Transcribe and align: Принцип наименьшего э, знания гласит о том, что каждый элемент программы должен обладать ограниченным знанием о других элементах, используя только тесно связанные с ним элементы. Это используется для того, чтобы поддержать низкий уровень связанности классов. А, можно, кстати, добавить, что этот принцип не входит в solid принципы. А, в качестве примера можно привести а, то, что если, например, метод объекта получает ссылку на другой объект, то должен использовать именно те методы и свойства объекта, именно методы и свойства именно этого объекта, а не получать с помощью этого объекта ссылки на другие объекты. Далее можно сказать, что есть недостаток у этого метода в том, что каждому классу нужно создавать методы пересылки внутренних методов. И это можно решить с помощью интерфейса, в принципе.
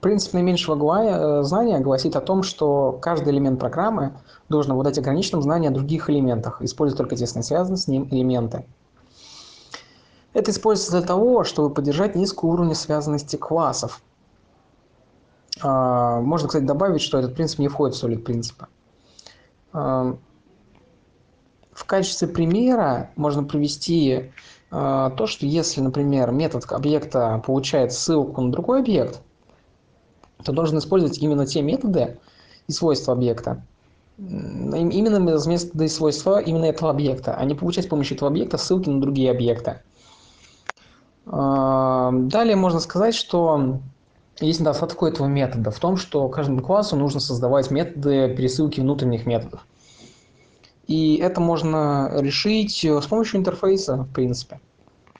Принцип 0.00 0.32
наименьшего 0.32 1.02
э, 1.02 1.42
знания 1.42 1.78
гласит 1.78 2.16
о 2.16 2.22
том, 2.22 2.42
что 2.42 2.98
каждый 3.02 3.34
элемент 3.34 3.60
программы 3.60 4.14
должен 4.48 4.72
обладать 4.72 4.98
ограниченным 4.98 5.42
знанием 5.42 5.72
о 5.72 5.74
других 5.74 6.08
элементах, 6.08 6.62
используя 6.62 6.96
только 6.96 7.16
тесно 7.16 7.42
связанные 7.42 7.76
с 7.76 7.86
ним 7.86 8.08
элементы. 8.10 8.64
Это 10.32 10.52
используется 10.52 10.92
для 10.92 11.06
того, 11.06 11.44
чтобы 11.44 11.74
поддержать 11.74 12.14
низкий 12.14 12.46
уровень 12.46 12.74
связанности 12.74 13.36
классов. 13.36 14.00
А, 15.60 16.20
можно, 16.20 16.48
кстати, 16.48 16.64
добавить, 16.64 17.02
что 17.02 17.18
этот 17.18 17.34
принцип 17.34 17.58
не 17.58 17.68
входит 17.68 17.96
в 17.96 18.02
solid 18.02 18.20
принципы. 18.20 18.68
А, 19.72 20.16
в 21.72 21.84
качестве 21.84 22.28
примера 22.28 23.10
можно 23.16 23.42
привести 23.42 24.32
а, 24.70 25.10
то, 25.10 25.26
что 25.26 25.44
если, 25.44 25.80
например, 25.80 26.30
метод 26.30 26.64
объекта 26.70 27.42
получает 27.44 27.92
ссылку 27.92 28.40
на 28.40 28.52
другой 28.52 28.80
объект, 28.80 29.20
то 30.44 30.52
должен 30.52 30.78
использовать 30.78 31.18
именно 31.18 31.46
те 31.46 31.62
методы 31.62 32.18
и 32.68 32.72
свойства 32.72 33.14
объекта, 33.14 33.62
именно 34.18 35.18
методы 35.18 35.84
и 35.84 35.88
свойства 35.88 36.40
именно 36.40 36.66
этого 36.66 36.90
объекта, 36.90 37.34
а 37.34 37.44
не 37.44 37.54
получать 37.54 37.84
с 37.86 37.88
помощью 37.88 38.16
этого 38.16 38.30
объекта 38.30 38.58
ссылки 38.58 38.88
на 38.88 39.00
другие 39.00 39.30
объекты. 39.30 39.80
Далее 41.26 42.56
можно 42.56 42.80
сказать, 42.80 43.14
что 43.14 43.80
есть 44.40 44.60
недостаток 44.60 45.02
у 45.02 45.06
этого 45.06 45.26
метода 45.26 45.70
в 45.70 45.78
том, 45.78 45.96
что 45.96 46.28
каждому 46.28 46.62
классу 46.62 46.96
нужно 46.96 47.20
создавать 47.20 47.70
методы 47.70 48.34
пересылки 48.34 48.80
внутренних 48.80 49.26
методов. 49.26 49.66
И 50.86 51.16
это 51.16 51.40
можно 51.40 52.10
решить 52.20 52.84
с 52.84 53.06
помощью 53.06 53.40
интерфейса, 53.40 53.96
в 53.98 54.12
принципе. 54.12 54.60